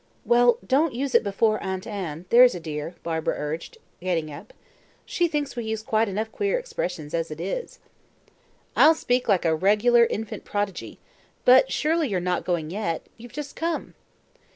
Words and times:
'""Well, 0.25 0.57
don't 0.65 0.95
use 0.95 1.13
it 1.13 1.23
before 1.23 1.61
Aunt 1.61 1.85
Anne, 1.85 2.25
there's 2.31 2.55
a 2.55 2.59
dear," 2.59 2.95
Barbara 3.03 3.35
urged, 3.37 3.77
getting 4.01 4.31
up. 4.31 4.51
"She 5.05 5.27
thinks 5.27 5.55
we 5.55 5.63
use 5.65 5.83
quite 5.83 6.09
enough 6.09 6.31
queer 6.31 6.57
expressions 6.57 7.13
as 7.13 7.29
it 7.29 7.39
is." 7.39 7.77
"I'll 8.75 8.95
speak 8.95 9.29
like 9.29 9.45
a 9.45 9.53
regular 9.55 10.05
infant 10.05 10.43
prodigy. 10.43 10.97
But 11.45 11.71
surely 11.71 12.07
you're 12.09 12.19
not 12.19 12.45
going 12.45 12.71
yet? 12.71 13.03
You've 13.17 13.31
just 13.33 13.55
come!" 13.55 13.93